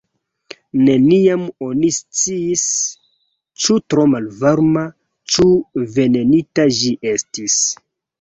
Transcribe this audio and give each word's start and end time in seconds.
Neniam 0.85 1.41
oni 1.65 1.89
sciis, 1.97 2.63
ĉu 3.65 3.77
tro 3.95 4.05
malvarma, 4.13 4.83
ĉu 5.35 5.45
venenita 5.99 6.67
ĝi 6.79 6.91
estis. 7.13 7.59